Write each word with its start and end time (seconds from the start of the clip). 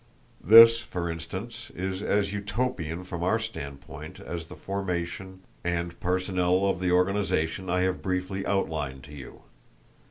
This, 0.43 0.79
for 0.79 1.11
instance, 1.11 1.69
is 1.75 2.01
as 2.01 2.33
Utopian 2.33 3.03
from 3.03 3.21
our 3.21 3.37
standpoint 3.37 4.19
as 4.19 4.47
the 4.47 4.55
formation, 4.55 5.41
and 5.63 5.99
personnel 5.99 6.65
of 6.65 6.79
the 6.79 6.91
organisation 6.91 7.69
I 7.69 7.81
have 7.81 8.01
briefly 8.01 8.43
outlined 8.43 9.03
to 9.03 9.13
you. 9.13 9.43